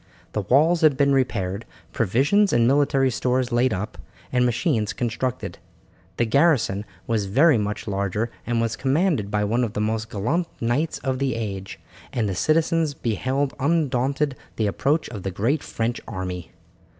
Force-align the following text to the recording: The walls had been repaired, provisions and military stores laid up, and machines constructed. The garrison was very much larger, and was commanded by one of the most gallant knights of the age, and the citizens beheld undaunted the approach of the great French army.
The 0.31 0.41
walls 0.41 0.81
had 0.81 0.97
been 0.97 1.13
repaired, 1.13 1.63
provisions 1.93 2.51
and 2.51 2.65
military 2.67 3.11
stores 3.11 3.51
laid 3.51 3.71
up, 3.71 3.99
and 4.31 4.47
machines 4.47 4.93
constructed. 4.93 5.59
The 6.17 6.25
garrison 6.25 6.85
was 7.05 7.27
very 7.27 7.59
much 7.59 7.87
larger, 7.87 8.31
and 8.47 8.59
was 8.59 8.75
commanded 8.75 9.29
by 9.29 9.43
one 9.43 9.63
of 9.63 9.73
the 9.73 9.79
most 9.79 10.09
gallant 10.09 10.47
knights 10.59 10.97
of 11.03 11.19
the 11.19 11.35
age, 11.35 11.79
and 12.11 12.27
the 12.27 12.33
citizens 12.33 12.95
beheld 12.95 13.53
undaunted 13.59 14.35
the 14.55 14.65
approach 14.65 15.07
of 15.09 15.21
the 15.21 15.29
great 15.29 15.61
French 15.61 16.01
army. 16.07 16.49